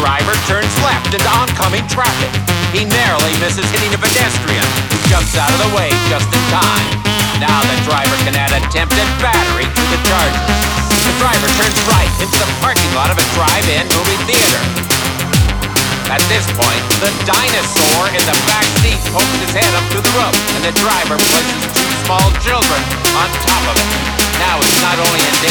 [0.00, 2.32] driver turns left into oncoming traffic.
[2.72, 6.88] He narrowly misses hitting a pedestrian who jumps out of the way just in time.
[7.36, 10.56] Now the driver can add attempted battery to the charges.
[11.04, 14.62] The driver turns right into the parking lot of a drive-in movie theater.
[16.08, 20.12] At this point, the dinosaur in the back seat pokes his head up to the
[20.16, 22.80] roof, and the driver places two small children
[23.20, 23.88] on top of it.
[24.40, 25.49] Now he's not only life,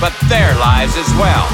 [0.00, 1.46] but their lives as well.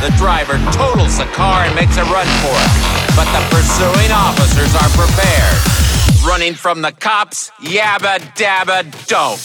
[0.00, 2.70] The driver totals the car and makes a run for it,
[3.14, 5.58] but the pursuing officers are prepared.
[6.26, 9.38] Running from the cops, yabba dabba don't.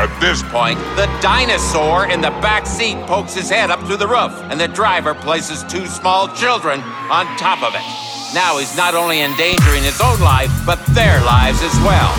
[0.00, 4.08] At this point, the dinosaur in the back seat pokes his head up through the
[4.08, 6.80] roof, and the driver places two small children
[7.12, 7.84] on top of it.
[8.32, 12.16] Now he's not only endangering his own life, but their lives as well.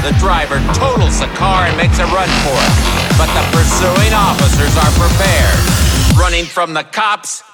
[0.00, 2.72] The driver totals the car and makes a run for it,
[3.20, 5.60] but the pursuing officers are prepared.
[6.16, 7.44] Running from the cops,